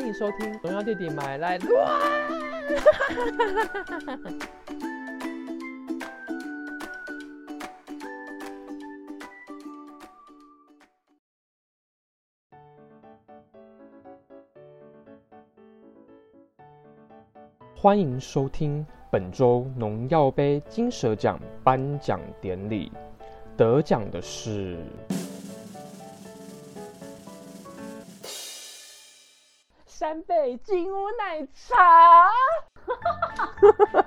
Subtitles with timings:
[0.00, 1.68] 欢迎收听《荣耀弟弟买来乱》。
[17.76, 22.90] 欢迎收听本周农药杯金蛇奖颁奖典礼，
[23.54, 24.78] 得奖的是
[30.00, 31.76] 山北金屋奶茶。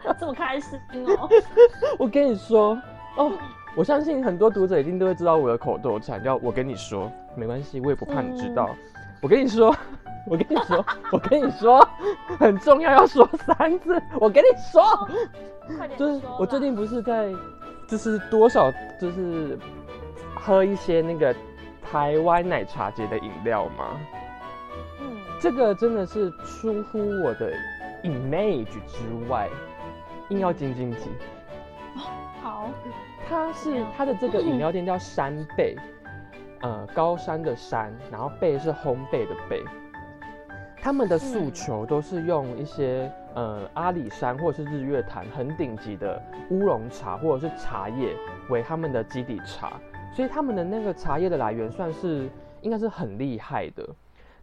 [0.19, 1.29] 这么开心哦！
[1.99, 2.75] 我跟你说
[3.15, 3.31] 哦，
[3.75, 8.71] 我相信很多读者一定都会知道我的口头禅，叫我跟你说，没关系，我也不怕你知道。
[9.21, 9.67] 我跟你说，
[10.27, 11.87] 我跟你说，我跟你说，
[12.39, 14.01] 很重要，要说三次。
[14.19, 14.81] 我跟你说，
[15.77, 17.31] 快点就是我最近不是在，
[17.87, 19.59] 就是多少就是
[20.33, 21.35] 喝一些那个
[21.83, 23.95] 台湾奶茶节的饮料吗？
[25.43, 27.53] 嗯，这个真的是出乎我的
[28.03, 29.49] image 之外，
[30.29, 31.09] 硬要斤斤计。
[32.41, 32.69] 好，
[33.27, 35.75] 它是它的这个饮料店叫山贝，
[36.61, 39.61] 呃，高山的山，然后贝是烘焙的贝。
[40.81, 48.15] 他们的诉求都是用一些呃阿里山或者是日月潭很顶级的乌龙茶或者是茶叶
[48.49, 49.73] 为他们的基底茶，
[50.13, 52.29] 所以他们的那个茶叶的来源算是
[52.61, 53.87] 应该是很厉害的。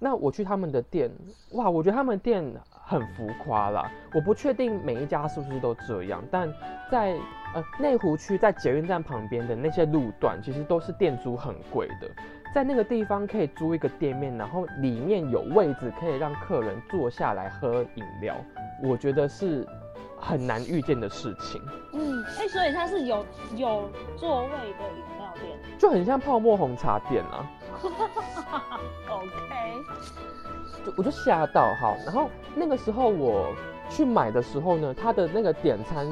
[0.02, 1.10] 那我去他们的店，
[1.52, 3.92] 哇，我觉得他们店很浮夸啦。
[4.14, 6.50] 我不确定每一家是不是都这样，但
[6.90, 7.18] 在
[7.54, 12.10] 呃内湖区在捷运站旁边的那些路段，其实都是店租很贵的。
[12.54, 18.34] 在那个地方可以租一个店面，然后里面有位置可以让客人坐下来喝饮料，
[18.82, 19.64] 我觉得是
[20.20, 23.24] 很难遇见的事情，嗯，哎、所以它是有
[23.56, 25.78] 有座位的饮料店。
[25.78, 27.50] 就很像泡沫红茶店啊。
[29.08, 29.84] OK，
[30.84, 33.54] 就我就吓到哈，然后那个时候我
[33.88, 36.06] 去买的时候呢，它的那个点餐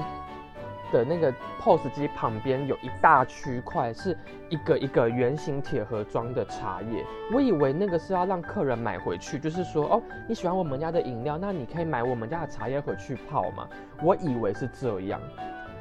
[0.92, 4.17] 的那个 POS 机旁边有一大区块是
[4.48, 13.68] 一个一个圆形铁盒装的茶叶，我以为那个是要让客人买回去，就是说哦你喜欢我们家的饮料，那你可以买我们家的茶叶回去泡嘛，
[14.02, 15.20] 我以为是这样。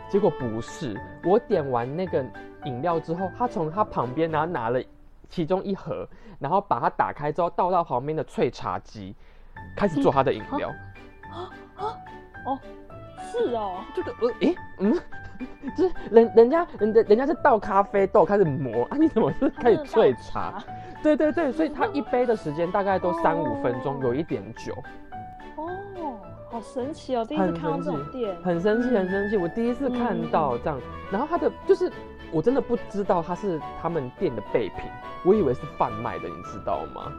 [0.09, 2.26] 结果不是，我点完那个
[2.64, 4.81] 饮料之后，他从他旁边然后拿了
[5.30, 6.08] 其中一盒，
[6.40, 9.14] 然后把它打开之后倒到旁边的萃茶机，
[9.76, 10.72] 开始做他的饮料。
[12.46, 12.58] 哦，
[13.32, 14.94] 是哦，就觉得呃，诶，嗯，
[15.78, 20.62] 就是人人家人家人家是倒咖啡豆开始磨啊，你怎么是开始萃茶？
[21.04, 24.74] 对对对，所以他一杯的时间大概都三五分钟，哦有一点久，
[25.56, 29.38] 哦，好神奇哦，第一次看到这种店，很生气嗯很生气。
[29.38, 30.80] 我第一次看到这样，
[31.12, 31.92] 然后他的就是
[32.32, 34.90] 我真的不知道他是他们店的备品，
[35.24, 37.12] 我以为是贩卖的，你知道吗？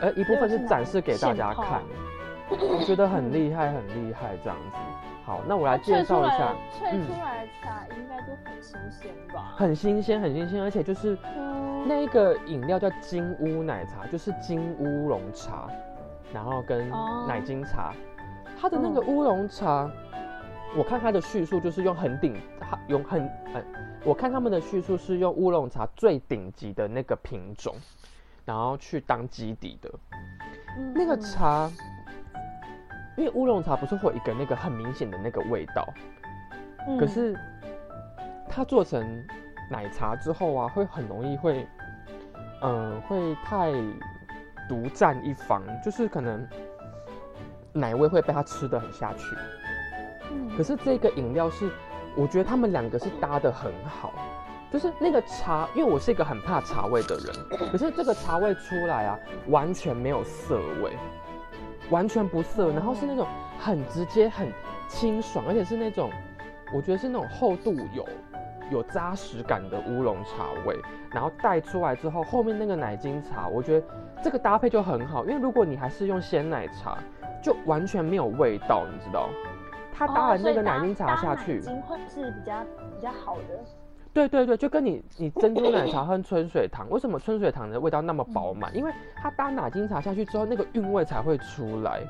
[0.00, 1.82] 呃一部分是展示给大家看，
[2.50, 4.76] 我觉得很厉害，很厉害这样子。
[5.24, 9.54] 好，那我来介绍一下，萃嗯出来的茶应该都很新鲜吧？
[9.56, 15.66] 很新鲜，很新鲜，而且就是嗯那个饮料叫金乌奶茶，就是金乌龙茶，
[16.32, 17.94] 然后跟哦奶精茶。
[18.60, 19.90] 它的那个嗯乌龙茶，
[20.76, 23.62] 我看它的叙述就是用很顶，它用很呃，
[24.04, 27.74] 我看他们的叙述是用乌龙茶最顶级的那个品种，
[28.44, 29.90] 然后去当基底的。
[30.76, 31.70] 嗯那个嗯茶，
[33.16, 35.86] 因为乌龙茶不是会有一个那个很明显的那个味道，
[36.88, 36.98] 嗯。
[36.98, 37.38] 可是
[38.48, 39.24] 它做成
[39.70, 41.66] 奶茶之后啊，会很容易会，
[42.62, 43.72] 嗯、会太
[44.68, 46.46] 独占一方，就是可能
[47.72, 49.36] 奶味会被它吃的很下去。
[50.32, 50.50] 嗯。
[50.56, 51.70] 可是这个饮料是，
[52.16, 54.12] 我觉得他们两个是搭的很好，
[54.72, 60.96] 就是那个茶，因为我是一个很怕茶味的人，可是这个茶味出来啊，完全没有涩味，
[61.90, 63.26] 完全不涩，然后是那种
[63.58, 64.48] 很直接、很
[64.88, 66.10] 清爽，而且是那种，
[66.74, 68.06] 我觉得是那种厚度有
[68.70, 70.78] 有扎实感的乌龙茶味，
[71.10, 73.86] 然后带出来之后，后面那个奶精茶，我觉得
[74.22, 76.98] 这个搭配就很好，因为如果你还是用鲜奶茶，
[77.42, 79.28] 就完全没有味道，你知道。
[79.96, 82.64] 它搭了那个奶精茶下去，哦所以搭搭奶精会是比较
[82.96, 83.83] 比较好的。
[84.14, 88.74] 对对对，就跟你你珍珠奶茶和春水堂，为什么春水堂的味道那么饱嗯满？
[88.76, 92.00] 因为它搭奶精茶下去之后，那个韵味才会出来。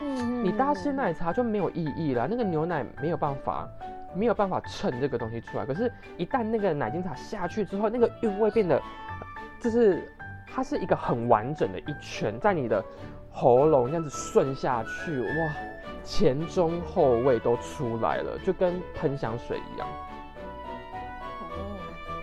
[0.00, 3.68] 嗯你搭鲜奶茶就没有意义了，那个牛奶没有办法
[4.14, 5.66] 没有办法衬这个东西出来。
[5.66, 8.80] 可是，一旦那个奶精茶下去之后，那个韵味变得
[9.60, 10.10] 就是
[10.50, 12.82] 它是一个很完整的一圈，在你的
[13.30, 15.52] 喉咙这样子顺下去，哇，
[16.04, 19.86] 前中后味都出来了，就跟喷香水一样。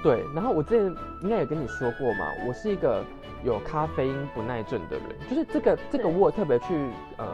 [0.06, 0.86] 哦对，然后我之前
[1.24, 3.04] 应该也跟你说过嘛，我是一个
[3.44, 7.28] 有咖啡因不耐症的人，就是这个这个我有特别去呃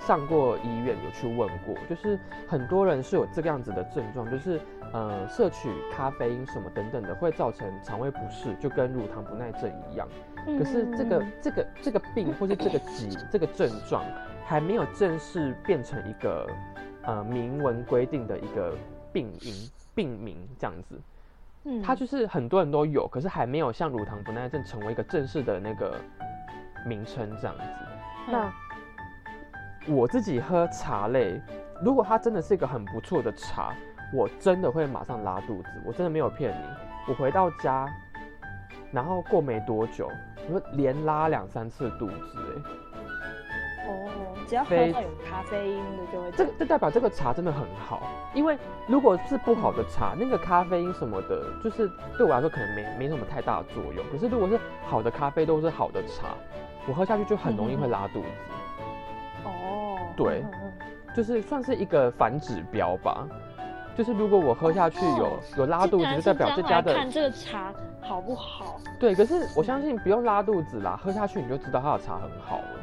[0.00, 2.18] 上过医院有去问过，就是
[2.48, 4.60] 很多人是有这个样子的症状，就是
[4.92, 10.08] 呃摄取咖啡因什么等等的会造成肠胃不适，就跟乳糖不耐症一样。
[10.58, 14.02] 可是这个嗯这个这个病或是这个疾这个症状
[14.44, 16.48] 还没有正式变成一个
[17.02, 18.74] 呃明文规定的一个
[19.12, 19.54] 病因
[19.94, 21.00] 病名这样子。
[21.64, 25.96] 嗯它就是很多人都有，可是还没有像乳糖不耐症成为一个正式的那个
[26.84, 27.62] 名称这样子。
[28.28, 28.52] 那
[29.86, 31.40] 我自己喝茶类，
[31.82, 33.74] 如果它真的是一个很不错的茶，
[34.12, 36.64] 我真的会马上拉肚子，我真的没有骗你。
[37.08, 37.88] 我回到家，
[38.92, 40.08] 然后过没多久，
[40.48, 42.91] 我就连拉两三次肚子、哎，哦，
[44.52, 48.02] 只要喝到有咖啡因的就会这个这代表这个茶真的很好，
[48.34, 54.04] 因为如果是不好的茶，那个咖啡因什么的，就是对我来说可能没没什么太大的作用。
[54.12, 56.34] 可是如果是好的咖啡都是好的茶，
[56.86, 58.28] 我喝下去就很容易会拉肚子，
[59.44, 60.44] 哦，对
[61.16, 63.26] 就是算是一个反指标吧。
[63.96, 67.72] 就是如果我喝下去有、哦有拉肚子，就代表这家的来看这个茶
[68.02, 68.78] 好不好？
[69.00, 69.14] 对。
[69.14, 72.80] 可是我相信不用拉肚子啦，喝下去你就知道它的茶很好了。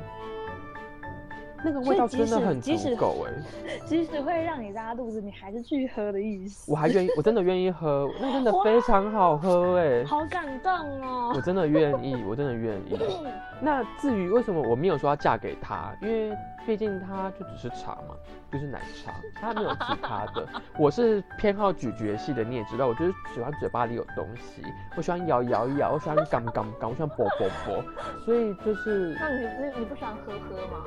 [1.63, 3.31] 那个味道真的很足即使够哎、
[3.85, 6.71] 即使会让你拉肚子，你还是去喝的意思。
[6.71, 10.71] 我还愿意，我真的愿意喝，那真的非常好喝哎、好感动
[11.01, 11.41] 哦我！
[11.41, 12.97] 真的愿意，我真的愿意。
[13.61, 16.35] 那至于为什么我没有说要嫁给他，因为
[16.65, 18.15] 毕竟他就只是茶嘛，
[18.51, 20.47] 就是奶茶，他没有其他的。
[20.77, 24.61] 我是偏好咀嚼系的，你也知道，我就是喜欢嘴巴里有东西，
[24.95, 27.83] 我喜欢咬咬咬，我喜欢干干干，我喜欢啵啵啵，
[28.23, 30.85] 所以就是那你你你不喜欢喝喝吗？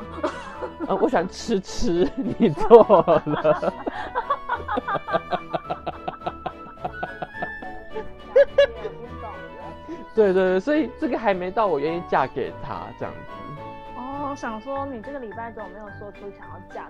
[0.86, 3.72] 呃，我喜欢吃吃，你错了。
[10.14, 13.18] 对对对，所以这个还没到我愿意嫁给他这样子。
[13.96, 16.86] 哦，我想说你这个礼拜都没有说出想要嫁？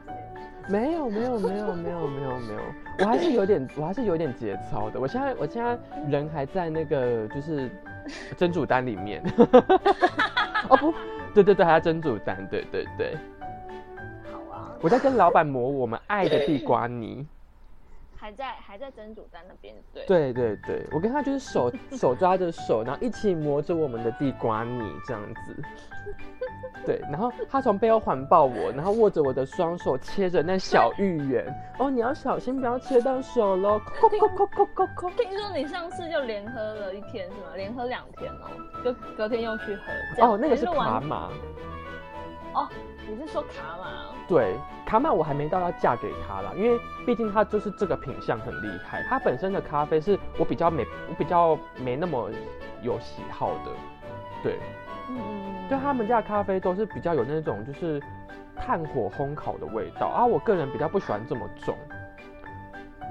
[0.69, 2.61] 没有没有没有没有没有没有，
[3.01, 5.01] 我还是有点我还是有点节操的。
[5.01, 5.79] 我现在我现在
[6.09, 7.71] 人还在那个就是
[8.37, 9.23] 蒸煮单里面。
[10.69, 10.95] 哦不，
[11.35, 13.17] 对对对，还在蒸煮单，对对对，
[14.83, 17.27] 我在跟老板磨我们爱的地瓜泥。
[18.17, 20.05] 还在还在蒸煮在那边，对。
[20.07, 25.63] 对对对，我跟他就是手 手抓着手，然后一起磨着我们的地瓜泥这样子。
[26.87, 31.45] 对，然后他从背后环抱我，然后握着我的双手，切着那小芋圆。
[31.81, 33.81] 哦，你要小心，不要切到手喽！
[34.01, 35.11] 扣扣扣扣扣扣。
[35.11, 37.57] 听说你上次就连喝了一天是吗？
[37.57, 38.51] 连喝两天哦，
[38.85, 40.25] 就隔天又去喝。
[40.25, 41.29] 哦，那个是还完卡玛。
[42.55, 42.69] 哦，
[43.09, 43.87] 你是说卡玛？
[44.29, 44.55] 对，
[44.87, 52.31] 卡玛我还没到要嫁给他啦，因为毕竟他就是这个品相很厉害，他本身的咖啡是我比较没我比较没那么
[52.83, 53.71] 有喜好的，
[54.43, 54.59] 对，
[55.11, 58.01] 嗯嗯就他们家的咖啡都是比较有那种就是
[58.57, 61.77] 炭火烘烤的味道啊，我个人比较不喜欢这么重。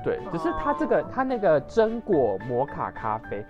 [0.03, 3.45] 对，只是它这个哦它那个榛果摩卡咖啡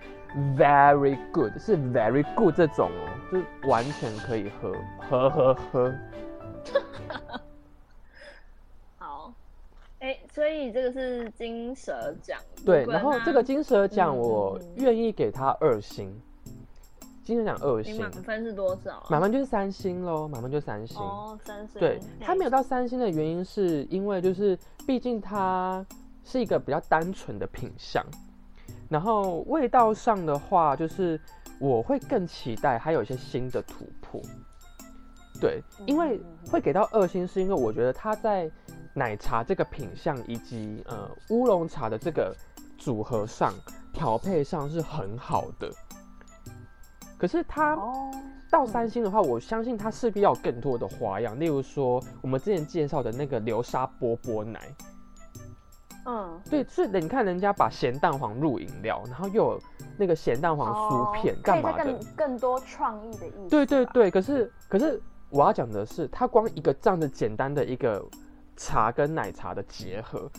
[0.57, 4.73] ，very good，是 very good 这种哦，就是完全可以喝，
[5.09, 5.93] 喝喝喝。
[10.33, 12.39] 所以这个是金蛇奖。
[12.65, 16.09] 对，然后这个金蛇奖嗯我嗯愿意给他二星，
[17.23, 19.07] 金蛇奖二星，满分是多少啊？
[19.09, 20.97] 满分就是三星喽，满分就三星。
[20.97, 21.79] 哦，三星。
[21.79, 25.85] 对，它没有到三星的原因是因为就是毕竟它
[26.23, 28.01] 是一个比较单纯的品相，
[28.87, 31.19] 然后味道上的话，就是
[31.59, 34.21] 我会更期待它有一些新的突破。
[35.41, 38.49] 对，因为会给到二星，是因为我觉得它在
[38.93, 42.35] 奶茶这个品相以及呃乌龙茶的这个
[42.77, 43.53] 组合上
[43.93, 45.71] 调配上是很好的。
[47.17, 48.11] 可是它哦，
[48.49, 54.59] 到三星的话，我相信它势必要有更多的花样，例如说我们之前介绍的那个流沙波波奶，
[56.05, 59.61] 嗯，对，是的，你看人家把咸蛋黄入饮料，然后又有
[59.97, 61.99] 那个咸蛋黄酥片，干嘛的？
[62.15, 63.49] 更多创意的意思。
[63.49, 68.03] 对对，对，可是可是我要讲的是，它光一个这样的简单的一个
[68.63, 70.29] 茶跟奶茶的结合，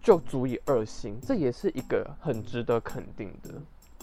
[0.00, 3.50] 就足以二星，这也是一个很值得肯定的。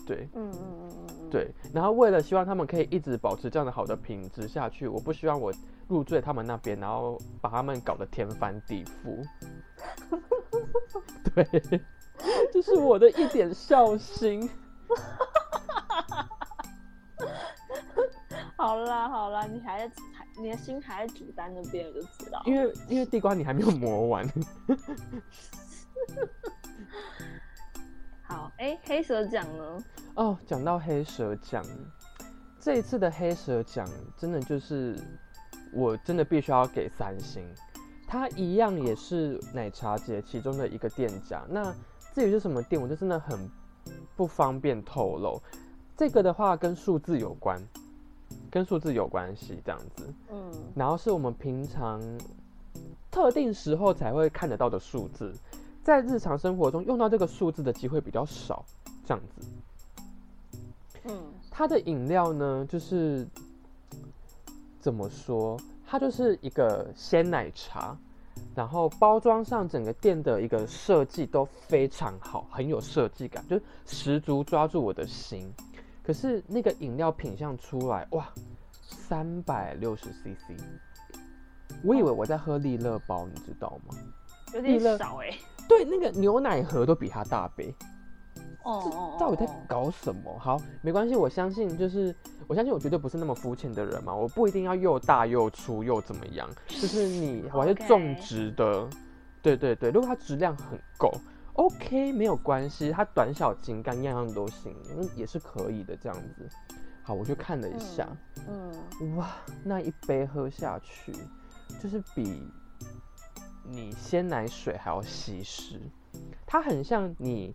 [0.05, 5.53] 对嗯嗯嗯嗯嗯，对，然后为了希望他们可以一直保持这样的好的品质下去，我不希望我
[5.88, 9.25] 入赘他们那边，然后把他们搞得天翻地覆。
[11.33, 11.48] 对，
[12.51, 14.50] 这是我的一点孝心。
[18.57, 19.89] 好啦好啦，你还
[20.39, 22.41] 你的心还在主单那边，我就知道。
[22.46, 24.25] 因为因为地瓜你还没有磨完。
[28.24, 29.84] 好，哎、黑蛇奖呢？
[30.15, 31.65] 哦，讲到黑蛇奖，
[32.60, 34.98] 这一次的黑蛇奖真的就是，
[35.74, 37.43] 我真的必须要给三星。
[38.08, 41.43] 它一样也是奶茶节其中的一个店家。
[41.50, 41.74] 那
[42.13, 43.50] 至于是什么店，我就真的很
[44.15, 45.41] 不方便透露。
[45.98, 47.62] 这个的话跟数字有关，
[48.50, 50.13] 跟数字有关系这样子。
[50.32, 52.01] 嗯，然后是我们平常
[53.12, 55.34] 特定时候才会看得到的数字，
[55.84, 58.63] 在日常生活中用到这个数字的机会比较少，
[59.06, 59.48] 这样子。
[61.06, 63.27] 嗯，它的饮料呢，就是
[64.79, 65.60] 怎么说？
[65.88, 67.98] 它就是一个鲜奶茶，
[68.53, 75.51] 然后包装上整个店的一个设计都非常好，很有设计感，就是十足抓住我的心。
[76.09, 78.33] 可是那个饮料品相出来，哇，
[78.81, 80.59] 三百六十 CC，
[81.83, 83.93] 我以为我在喝利乐包，你知道吗？
[84.55, 85.29] 有利乐点少哎、
[85.67, 87.71] 对，那个牛奶盒都比它大杯。
[88.63, 90.35] 哦哦，到底在哦搞什么？
[90.39, 92.15] 好，没关系，我相信，就是
[92.47, 98.89] 我相信我绝对不是那么肤浅的人嘛，我不一定要又大又粗又怎么样，就是你 我还是种植的，
[99.43, 101.13] 对对对，如果它质量很够
[101.59, 106.49] ，OK 没有关系，它短小精干，样样都行，嗯，也是可以的这样子。
[107.03, 108.07] 好，我就看了一下，
[108.47, 109.29] 嗯，哇，
[109.61, 111.13] 那一杯喝下去，
[111.81, 112.41] 就是比
[113.65, 115.81] 你鲜奶水还要稀释，
[116.45, 117.53] 它很像你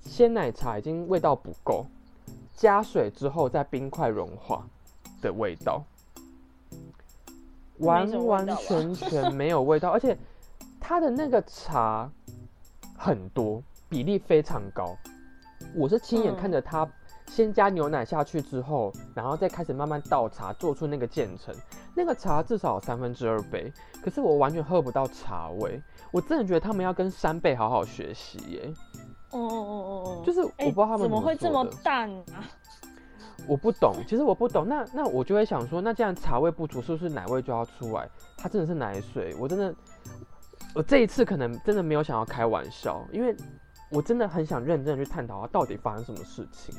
[0.00, 1.84] 鲜奶茶已经味道不够，
[2.56, 4.66] 加水之后再冰块融化
[5.20, 5.84] 的味道，
[7.80, 10.16] 完完全全没有味道，而且
[10.80, 12.10] 它的那个茶
[12.98, 14.96] 很多，比例非常高。
[15.74, 16.86] 我是亲眼嗯看着他
[17.26, 21.54] 先加牛奶下去之后，然后再开始慢慢倒茶，做出那个渐层。
[21.94, 25.80] 那个茶至少有三分之二杯，可是我完全喝不到茶味。
[26.10, 28.74] 我真的觉得他们要跟山贝好好学习耶。
[29.30, 32.42] 哦哦哦哦哦，就是我不知道他们怎么会这么淡啊？
[33.46, 34.66] 我不懂，其实我不懂。
[34.68, 38.08] 那那我就会想说，那既然茶味不足，是不是奶味就要出来？
[38.36, 39.74] 它真的是奶水，我真的，
[40.74, 43.34] 我这一次可能真的没有想要开玩笑，因为
[43.90, 46.74] 我真的很想认真的去探讨它到底发生什么事情，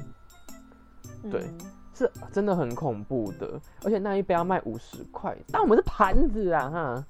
[1.32, 1.58] 对嗯
[1.94, 3.60] 是真的很恐怖的。
[3.84, 7.06] 而且那一杯要卖五十块，但我们是盘子啊哈，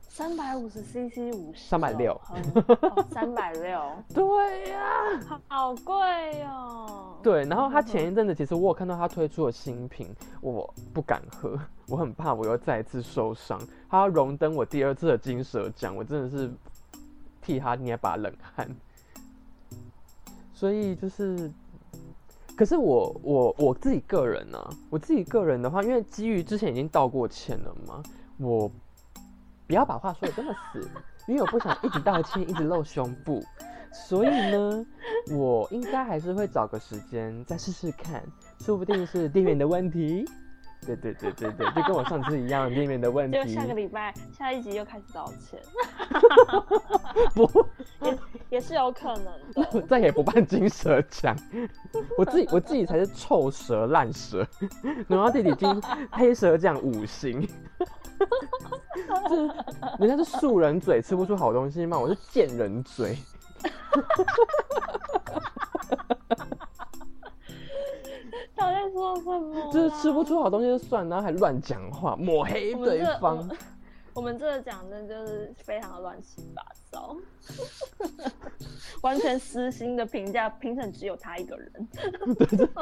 [0.00, 3.80] 三百五十 CC 五十，360哦，三百六，
[4.12, 4.80] 对呀、
[5.46, 5.94] 好贵
[6.44, 7.13] 哦。
[7.24, 10.06] 对，然后他前一阵子其实我有看到他推出了新品，
[10.42, 13.58] 我不敢喝，我很怕我又再一次受伤。
[13.88, 16.52] 他要荣登我第二次的金蛇奖，我真的是
[17.40, 18.68] 替他捏把冷汗。
[20.52, 21.50] 所以就是，
[22.54, 24.58] 可是我我我自己个人呢、
[24.90, 28.02] 我自己个人的话，因为基于之前已经道过歉了嘛，
[28.36, 28.70] 我
[29.66, 30.90] 不要把话说的这么死，
[31.26, 33.42] 因为我不想一直道歉，一直露胸部。
[33.92, 34.84] 所以呢，
[35.30, 38.22] 我应该还是会找个时间再试试看，
[38.60, 40.24] 说不定是店员的问题。
[40.84, 43.38] 对对对对对，就跟我上次一样，店员的问题。
[43.38, 45.58] 就下个礼拜下一集又开始道歉，
[47.34, 47.66] 不，
[48.02, 48.18] 也
[48.50, 49.80] 也是有可能的。
[49.88, 51.34] 再也不办金蛇奖。
[52.18, 54.46] 我自己我自己才是臭蛇烂蛇，
[55.08, 57.48] 然后弟弟金黑蛇奖五星。
[59.28, 59.50] 就 是
[59.98, 63.16] 人家是素人嘴吃不出好东西嘛，我是贱人嘴。
[68.56, 69.72] 到底在说什么？
[69.72, 70.24] 就是吃不。
[70.24, 73.56] 出好东西就算，然后还乱讲话，抹黑对方们。
[74.14, 77.16] 我们这个讲真的就是非常的乱七八糟，
[79.02, 81.88] 完全私心的评价，评审只有他一个人。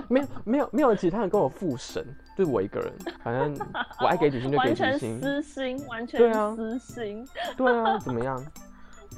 [0.08, 2.04] 没有没有没有其他人跟我复审，
[2.36, 2.92] 就是我一个人。
[3.24, 3.66] 反正
[4.00, 5.20] 我爱给几星就给几完全星。
[5.22, 7.26] 私心，完对啊全私心。
[7.56, 8.44] 对啊，怎么样？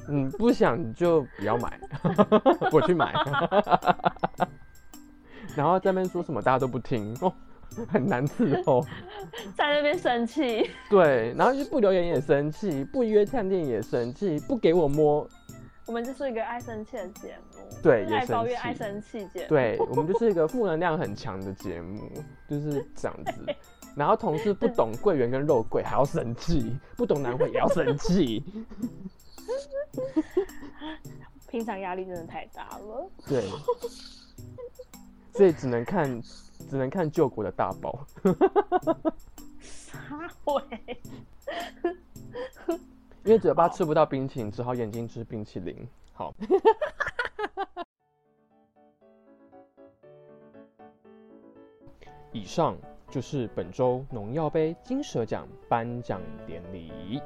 [0.09, 1.81] 嗯，不想就不要买，
[2.71, 3.13] 我去买。
[5.57, 7.33] 然后在那边说什么大家都不听哦，
[7.89, 8.85] 很难伺候。
[9.57, 15.27] 在那边生气， 对，然后就不留言也生气，不约探店也生气，不给我摸。
[15.87, 19.49] 我们就是一个爱生气的节目，对爱抱怨、爱生气节目。
[19.49, 22.01] 对我们就是一个负能量很强的节目，
[22.49, 23.33] 就是这样子。
[23.95, 28.43] 然后同事不懂桂圆跟肉桂还要生气，不懂南回也要生气。
[31.49, 33.11] 平常压力真的太大了。
[33.29, 33.45] 对，
[35.35, 36.21] 所以只能看，
[36.75, 38.05] 只能看救国的大宝。
[39.63, 40.61] 啥会？
[43.23, 45.87] 因为嘴巴吃不到冰淇淋，只好眼睛吃冰淇淋。
[46.13, 46.35] 好，
[52.33, 52.77] 以上
[53.09, 57.23] 就是本周农药杯金蛇奖颁奖典礼。